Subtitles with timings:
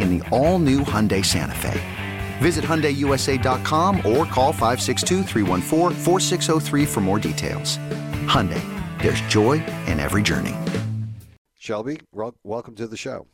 [0.00, 1.80] in the all-new Hyundai Santa Fe.
[2.38, 5.24] Visit HyundaiUSA.com or call 562
[6.86, 7.78] for more details.
[8.26, 8.62] Hyundai,
[9.02, 9.54] there's joy
[9.86, 10.54] in every journey.
[11.58, 12.00] Shelby,
[12.44, 13.26] welcome to the show.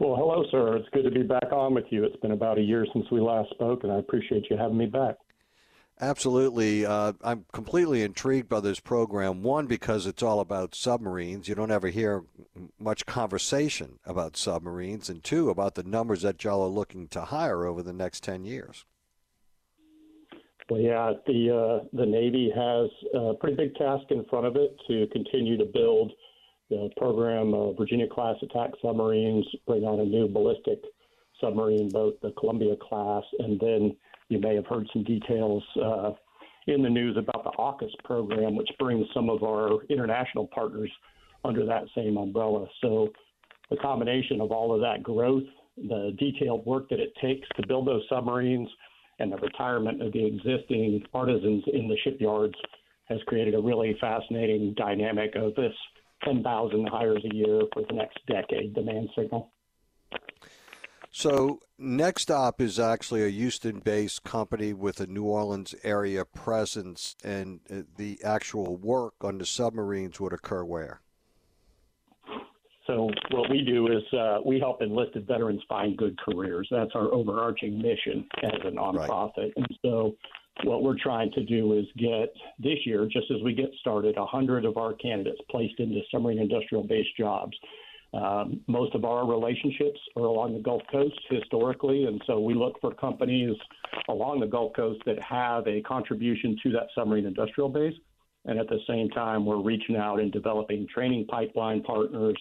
[0.00, 0.76] Well, hello, sir.
[0.76, 2.04] It's good to be back on with you.
[2.04, 4.86] It's been about a year since we last spoke, and I appreciate you having me
[4.86, 5.16] back.
[6.00, 6.86] Absolutely.
[6.86, 9.42] Uh, I'm completely intrigued by this program.
[9.42, 11.48] One, because it's all about submarines.
[11.48, 12.22] You don't ever hear
[12.78, 15.08] much conversation about submarines.
[15.08, 18.44] And two, about the numbers that y'all are looking to hire over the next 10
[18.44, 18.84] years.
[20.70, 24.76] Well, yeah, the, uh, the Navy has a pretty big task in front of it
[24.86, 26.12] to continue to build
[26.70, 30.78] the program of Virginia class attack submarines, bring on a new ballistic
[31.40, 33.96] submarine boat, the Columbia class, and then
[34.28, 36.10] you may have heard some details uh,
[36.66, 40.90] in the news about the AUKUS program, which brings some of our international partners
[41.44, 42.66] under that same umbrella.
[42.82, 43.08] So
[43.70, 45.44] the combination of all of that growth,
[45.76, 48.68] the detailed work that it takes to build those submarines,
[49.18, 52.54] and the retirement of the existing artisans in the shipyards
[53.06, 55.72] has created a really fascinating dynamic of this
[56.24, 59.50] 10,000 hires a year for the next decade demand signal.
[61.10, 67.60] So, NextOp is actually a Houston based company with a New Orleans area presence, and
[67.70, 71.00] uh, the actual work on the submarines would occur where?
[72.86, 76.68] So, what we do is uh, we help enlisted veterans find good careers.
[76.70, 79.36] That's our overarching mission as a nonprofit.
[79.36, 79.52] Right.
[79.56, 80.14] And so,
[80.64, 84.64] what we're trying to do is get this year, just as we get started, 100
[84.64, 87.56] of our candidates placed into submarine industrial based jobs.
[88.14, 92.80] Um, most of our relationships are along the Gulf Coast historically, and so we look
[92.80, 93.54] for companies
[94.08, 97.94] along the Gulf Coast that have a contribution to that submarine industrial base.
[98.46, 102.36] And at the same time, we're reaching out and developing training pipeline partners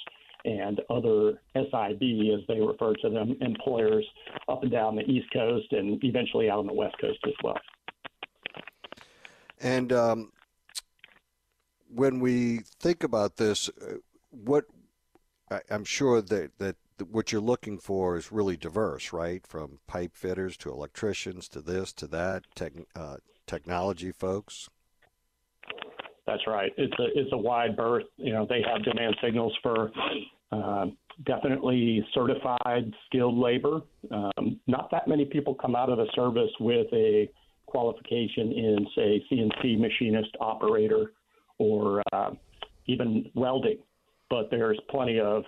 [0.46, 2.02] and other SIB,
[2.34, 4.06] as they refer to them, employers
[4.48, 7.58] up and down the East Coast and eventually out on the West Coast as well.
[9.60, 10.32] And um,
[11.94, 13.96] when we think about this, uh,
[14.30, 14.66] what
[15.50, 16.76] I, am sure that, that
[17.10, 19.46] what you're looking for is really diverse, right?
[19.46, 24.70] From pipe fitters to electricians to this to that, tech, uh, technology folks.
[26.26, 26.72] That's right.
[26.78, 28.04] It's a it's a wide berth.
[28.18, 29.92] You know, they have demand signals for
[30.52, 30.88] uh,
[31.26, 33.82] definitely certified skilled labor.
[34.12, 37.30] Um, not that many people come out of the service with a
[37.66, 41.14] qualification in, say, CNC machinist operator
[41.60, 42.32] or uh,
[42.88, 43.78] even welding
[44.30, 45.44] but there's plenty of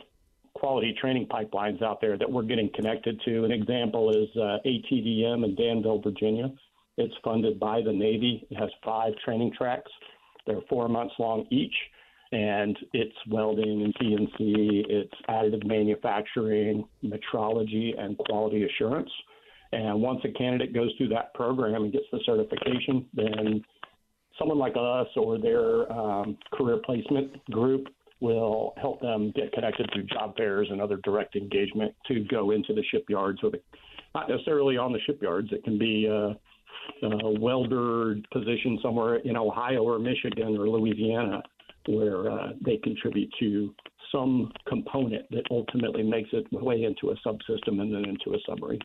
[0.55, 3.45] quality training pipelines out there that we're getting connected to.
[3.45, 6.51] An example is uh, ATDM in Danville, Virginia.
[6.97, 8.45] It's funded by the Navy.
[8.49, 9.91] It has five training tracks.
[10.45, 11.73] They're four months long each,
[12.31, 19.09] and it's welding and CNC, it's additive manufacturing, metrology, and quality assurance.
[19.71, 23.63] And once a candidate goes through that program and gets the certification, then
[24.37, 27.87] someone like us or their um, career placement group
[28.21, 32.73] will help them get connected through job fairs and other direct engagement to go into
[32.73, 33.55] the shipyards with
[34.13, 35.49] not necessarily on the shipyards.
[35.51, 36.35] It can be a,
[37.05, 41.41] a welder position somewhere in Ohio or Michigan or Louisiana
[41.87, 43.73] where uh, they contribute to
[44.11, 48.79] some component that ultimately makes its way into a subsystem and then into a submarine.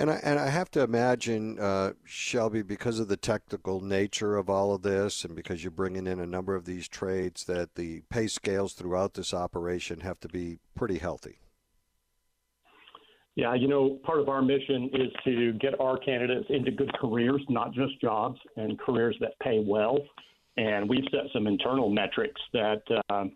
[0.00, 4.48] And I, and I have to imagine, uh, Shelby, because of the technical nature of
[4.48, 8.02] all of this and because you're bringing in a number of these trades, that the
[8.08, 11.40] pay scales throughout this operation have to be pretty healthy.
[13.34, 17.42] Yeah, you know, part of our mission is to get our candidates into good careers,
[17.48, 19.98] not just jobs, and careers that pay well.
[20.56, 23.32] And we've set some internal metrics that um,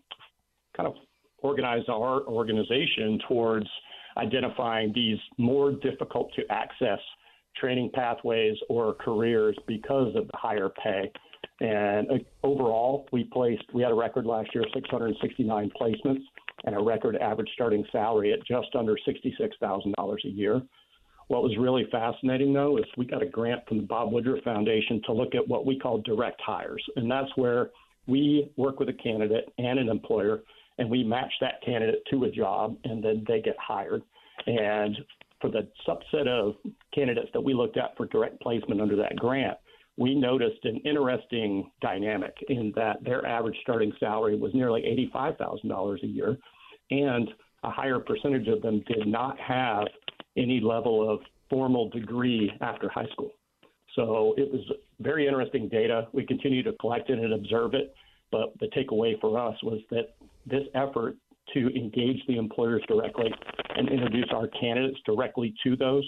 [0.77, 0.95] kind of
[1.39, 3.67] organize our organization towards–
[4.17, 6.99] identifying these more difficult to access
[7.59, 11.11] training pathways or careers because of the higher pay.
[11.59, 16.21] And uh, overall, we placed, we had a record last year, 669 placements
[16.65, 20.61] and a record average starting salary at just under $66,000 a year.
[21.27, 25.01] What was really fascinating, though, is we got a grant from the Bob Woodruff Foundation
[25.05, 26.83] to look at what we call direct hires.
[26.95, 27.71] And that's where
[28.07, 30.41] we work with a candidate and an employer
[30.77, 34.01] and we match that candidate to a job, and then they get hired.
[34.47, 34.97] And
[35.39, 36.55] for the subset of
[36.93, 39.57] candidates that we looked at for direct placement under that grant,
[39.97, 44.81] we noticed an interesting dynamic in that their average starting salary was nearly
[45.13, 46.37] $85,000 a year,
[46.89, 47.29] and
[47.63, 49.85] a higher percentage of them did not have
[50.35, 53.31] any level of formal degree after high school.
[53.95, 54.61] So it was
[54.99, 56.07] very interesting data.
[56.13, 57.93] We continue to collect it and observe it.
[58.31, 61.15] But the takeaway for us was that this effort
[61.53, 63.33] to engage the employers directly
[63.75, 66.03] and introduce our candidates directly to those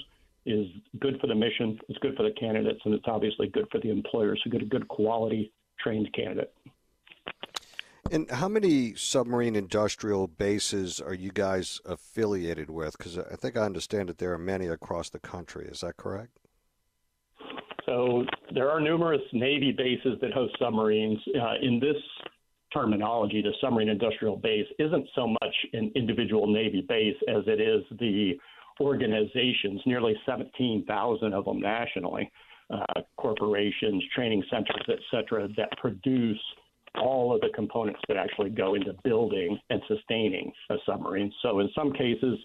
[0.45, 0.67] is
[0.99, 3.89] good for the mission, it's good for the candidates, and it's obviously good for the
[3.89, 6.53] employers who get a good quality trained candidate.
[8.11, 12.95] And how many submarine industrial bases are you guys affiliated with?
[12.97, 15.65] Because I think I understand that there are many across the country.
[15.65, 16.37] Is that correct?
[17.87, 18.23] So
[18.53, 21.19] there are numerous Navy bases that host submarines.
[21.39, 21.97] Uh, in this
[22.75, 27.83] terminology, the submarine industrial base isn't so much an individual Navy base as it is
[27.99, 28.33] the
[28.81, 32.29] organizations, nearly 17,000 of them nationally,
[32.69, 36.39] uh, corporations, training centers, et cetera, that produce
[37.01, 41.31] all of the components that actually go into building and sustaining a submarine.
[41.41, 42.37] So in some cases,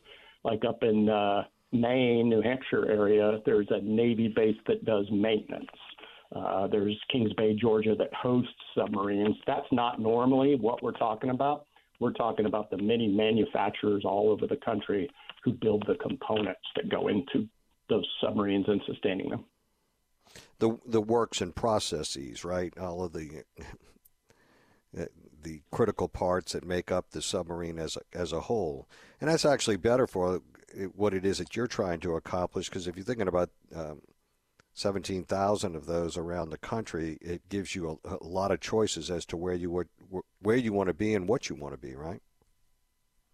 [0.44, 1.42] like up in uh,
[1.72, 5.66] Maine, New Hampshire area, there's a Navy base that does maintenance.
[6.34, 9.36] Uh, there's Kings Bay, Georgia, that hosts submarines.
[9.46, 11.66] That's not normally what we're talking about.
[11.98, 15.10] We're talking about the many manufacturers all over the country
[15.44, 17.48] who build the components that go into
[17.88, 19.44] those submarines and sustaining them.
[20.60, 22.76] The the works and processes, right?
[22.78, 23.42] All of the
[25.42, 28.88] the critical parts that make up the submarine as a, as a whole,
[29.20, 30.40] and that's actually better for
[30.94, 32.68] what it is that you're trying to accomplish.
[32.68, 34.02] Because if you're thinking about um,
[34.74, 39.26] 17,000 of those around the country, it gives you a, a, lot of choices as
[39.26, 39.88] to where you would
[40.40, 42.22] where you want to be and what you want to be, right?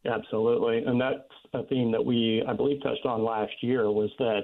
[0.05, 1.19] Absolutely, and that's
[1.53, 4.43] a theme that we, I believe, touched on last year was that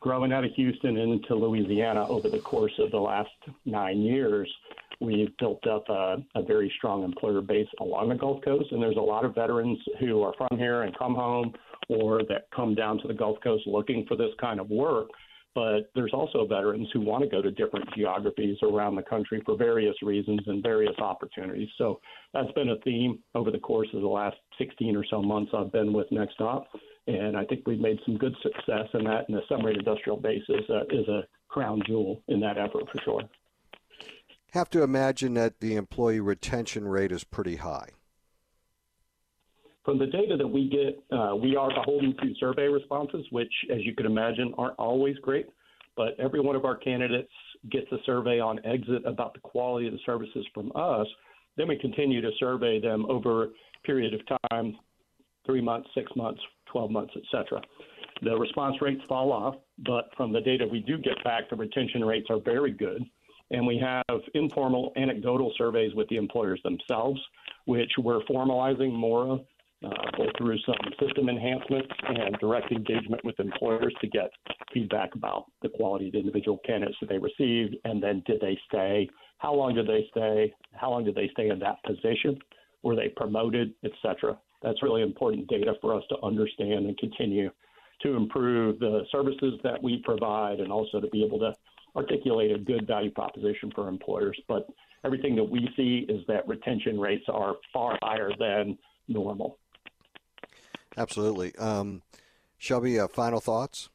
[0.00, 3.30] growing out of Houston into Louisiana over the course of the last
[3.64, 4.52] nine years,
[5.00, 8.96] we've built up a, a very strong employer base along the Gulf Coast, and there's
[8.96, 11.52] a lot of veterans who are from here and come home
[11.88, 15.08] or that come down to the Gulf Coast looking for this kind of work.
[15.56, 19.56] But there's also veterans who want to go to different geographies around the country for
[19.56, 21.70] various reasons and various opportunities.
[21.78, 21.98] So
[22.34, 25.72] that's been a theme over the course of the last 16 or so months I've
[25.72, 26.64] been with NextOp.
[27.06, 29.30] And I think we've made some good success in that.
[29.30, 33.00] And the submarine industrial base is a, is a crown jewel in that effort for
[33.02, 33.22] sure.
[34.50, 37.88] Have to imagine that the employee retention rate is pretty high.
[39.86, 43.84] From the data that we get, uh, we are beholden to survey responses, which, as
[43.84, 45.46] you can imagine, aren't always great.
[45.96, 47.30] But every one of our candidates
[47.70, 51.06] gets a survey on exit about the quality of the services from us.
[51.56, 53.48] Then we continue to survey them over a
[53.84, 54.76] period of time
[55.46, 56.40] three months, six months,
[56.72, 57.62] 12 months, et cetera.
[58.22, 59.54] The response rates fall off,
[59.86, 63.04] but from the data we do get back, the retention rates are very good.
[63.52, 67.20] And we have informal anecdotal surveys with the employers themselves,
[67.66, 69.40] which we're formalizing more
[69.84, 74.30] uh, both through some system enhancements and direct engagement with employers to get
[74.72, 78.58] feedback about the quality of the individual candidates that they received, and then did they
[78.68, 79.08] stay?
[79.38, 80.52] How long did they stay?
[80.72, 82.38] How long did they stay in that position?
[82.82, 84.38] Were they promoted, etc.?
[84.62, 87.50] That's really important data for us to understand and continue
[88.02, 91.54] to improve the services that we provide, and also to be able to
[91.94, 94.38] articulate a good value proposition for employers.
[94.48, 94.66] But
[95.04, 98.78] everything that we see is that retention rates are far higher than
[99.08, 99.58] normal.
[100.96, 101.54] Absolutely.
[101.56, 102.02] Um,
[102.58, 103.90] Shelby, uh, final thoughts?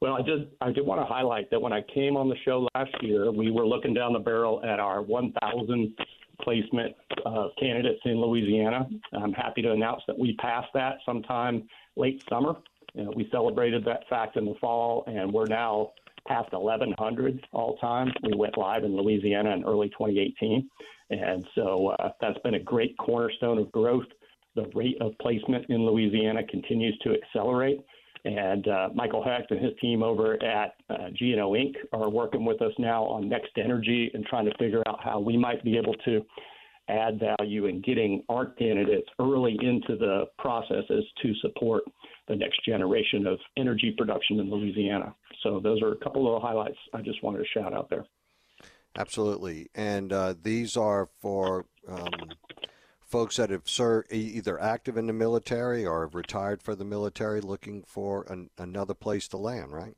[0.00, 0.48] Well, I did.
[0.60, 3.50] I did want to highlight that when I came on the show last year, we
[3.50, 5.94] were looking down the barrel at our 1,000
[6.42, 6.94] placement
[7.24, 8.88] uh, candidates in Louisiana.
[9.14, 12.56] I'm happy to announce that we passed that sometime late summer,
[12.94, 15.92] You know, we celebrated that fact in the fall, and we're now
[16.28, 18.12] past 1,100 all time.
[18.22, 20.68] We went live in Louisiana in early 2018,
[21.10, 24.06] and so uh, that's been a great cornerstone of growth.
[24.56, 27.80] The rate of placement in Louisiana continues to accelerate.
[28.24, 31.74] And uh, Michael Hecht and his team over at uh, Inc.
[31.92, 35.36] are working with us now on Next Energy and trying to figure out how we
[35.36, 36.22] might be able to
[36.88, 41.84] add value in getting our candidates early into the processes to support
[42.28, 45.14] the next generation of energy production in Louisiana.
[45.42, 48.06] So those are a couple of highlights I just wanted to shout out there.
[48.98, 49.68] Absolutely.
[49.74, 52.08] And uh, these are for um,
[53.06, 57.40] folks that have served either active in the military or have retired for the military
[57.40, 59.96] looking for an, another place to land, right?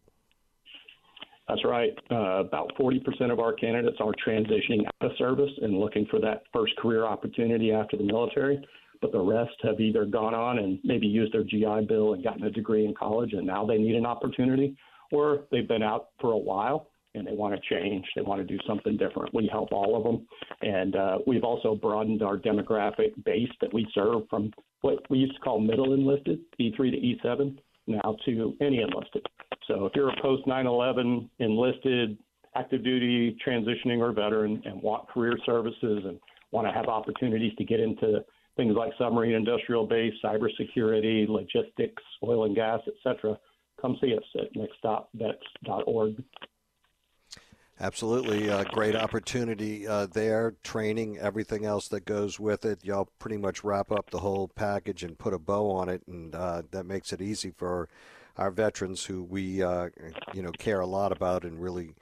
[1.48, 1.96] That's right.
[2.10, 6.42] Uh, about 40% of our candidates are transitioning out of service and looking for that
[6.52, 8.62] first career opportunity after the military.
[9.00, 12.44] But the rest have either gone on and maybe used their GI Bill and gotten
[12.44, 14.76] a degree in college, and now they need an opportunity,
[15.12, 18.04] or they've been out for a while and they want to change.
[18.14, 19.34] They want to do something different.
[19.34, 20.26] We help all of them.
[20.62, 25.34] And uh, we've also broadened our demographic base that we serve from what we used
[25.34, 29.26] to call middle enlisted, E3 to E7, now to any enlisted.
[29.66, 32.18] So if you're a post 9 11 enlisted,
[32.54, 36.18] active duty, transitioning, or veteran and want career services and
[36.50, 38.24] want to have opportunities to get into
[38.56, 43.38] things like submarine industrial base, cybersecurity, logistics, oil and gas, etc.,
[43.80, 46.22] come see us at nextopvets.org.
[47.80, 48.50] Absolutely.
[48.50, 52.85] Uh, great opportunity uh, there, training, everything else that goes with it.
[52.85, 56.35] Y'all pretty much wrap up the whole package and put a bow on it, and
[56.35, 57.88] uh, that makes it easy for
[58.37, 59.90] our veterans who we, uh,
[60.32, 61.94] you know, care a lot about and really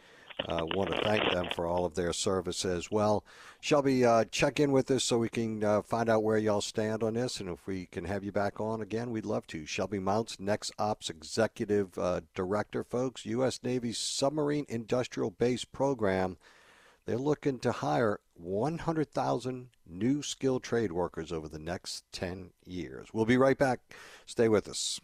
[0.45, 3.25] uh, want to thank them for all of their service as well.
[3.61, 7.03] Shelby, uh, check in with us so we can uh, find out where y'all stand
[7.03, 9.67] on this, and if we can have you back on again, we'd love to.
[9.67, 13.61] Shelby Mounts, NextOp's Executive uh, Director, folks, U.S.
[13.63, 16.37] Navy's Submarine Industrial Base Program.
[17.07, 23.09] They're looking to hire 100,000 new skilled trade workers over the next 10 years.
[23.13, 23.81] We'll be right back.
[24.27, 25.01] Stay with us.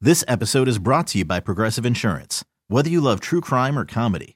[0.00, 2.44] This episode is brought to you by Progressive Insurance.
[2.68, 4.35] Whether you love true crime or comedy,